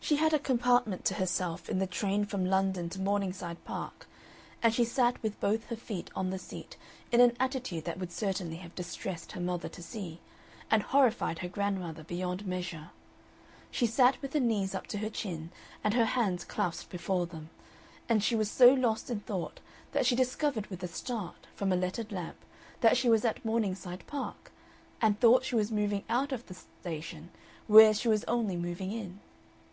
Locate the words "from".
2.24-2.46, 21.54-21.70